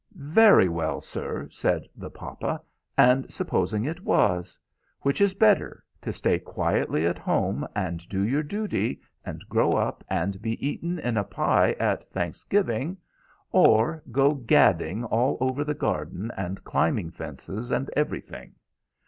"Very 0.15 0.67
well, 0.67 0.99
sir!" 0.99 1.47
said 1.51 1.85
the 1.95 2.09
papa. 2.09 2.59
"And 2.97 3.31
supposing 3.31 3.85
it 3.85 4.01
was? 4.03 4.57
Which 5.01 5.21
is 5.21 5.35
better: 5.35 5.83
to 6.01 6.11
stay 6.11 6.39
quietly 6.39 7.05
at 7.05 7.19
home, 7.19 7.67
and 7.75 8.09
do 8.09 8.23
your 8.23 8.41
duty, 8.41 8.99
and 9.23 9.43
grow 9.47 9.73
up, 9.73 10.03
and 10.09 10.41
be 10.41 10.53
eaten 10.67 10.97
in 10.97 11.17
a 11.17 11.23
pie 11.23 11.73
at 11.73 12.09
Thanksgiving, 12.09 12.97
or 13.51 14.01
go 14.11 14.31
gadding 14.31 15.03
all 15.03 15.37
over 15.39 15.63
the 15.63 15.75
garden, 15.75 16.31
and 16.35 16.63
climbing 16.63 17.11
fences, 17.11 17.69
and 17.69 17.87
everything? 17.95 18.55